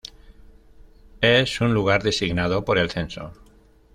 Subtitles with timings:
[1.21, 3.33] Es un lugar designado por el censo.